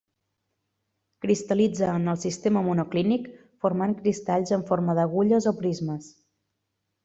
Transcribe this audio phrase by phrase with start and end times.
[1.25, 3.29] Cristal·litza en el sistema monoclínic
[3.67, 6.13] formant cristalls amb forma d'agulles o prismes.